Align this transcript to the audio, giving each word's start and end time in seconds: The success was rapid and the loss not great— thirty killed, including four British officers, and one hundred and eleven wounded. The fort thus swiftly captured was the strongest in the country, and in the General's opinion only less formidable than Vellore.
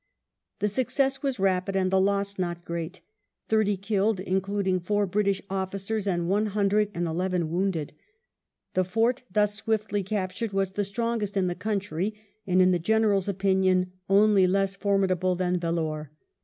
The 0.57 0.67
success 0.67 1.21
was 1.21 1.37
rapid 1.37 1.75
and 1.75 1.91
the 1.91 2.01
loss 2.01 2.39
not 2.39 2.65
great— 2.65 3.01
thirty 3.49 3.77
killed, 3.77 4.19
including 4.19 4.79
four 4.79 5.05
British 5.05 5.43
officers, 5.47 6.07
and 6.07 6.27
one 6.27 6.47
hundred 6.47 6.89
and 6.95 7.05
eleven 7.05 7.51
wounded. 7.51 7.93
The 8.73 8.83
fort 8.83 9.21
thus 9.31 9.53
swiftly 9.53 10.01
captured 10.01 10.53
was 10.53 10.73
the 10.73 10.83
strongest 10.85 11.37
in 11.37 11.45
the 11.45 11.53
country, 11.53 12.15
and 12.47 12.63
in 12.63 12.71
the 12.71 12.79
General's 12.79 13.27
opinion 13.29 13.91
only 14.09 14.47
less 14.47 14.75
formidable 14.75 15.35
than 15.35 15.59
Vellore. 15.59 16.09